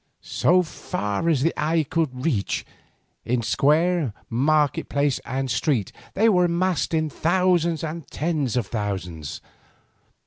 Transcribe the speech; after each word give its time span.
So 0.23 0.63
far 0.63 1.29
as 1.29 1.43
the 1.43 1.53
eye 1.55 1.85
could 1.87 2.25
reach, 2.25 2.65
in 3.23 3.43
square, 3.43 4.13
market 4.31 4.89
place, 4.89 5.19
and 5.25 5.51
street, 5.51 5.91
they 6.15 6.27
were 6.27 6.47
massed 6.47 6.95
in 6.95 7.07
thousands 7.07 7.83
and 7.83 8.07
tens 8.07 8.57
of 8.57 8.65
thousands. 8.65 9.41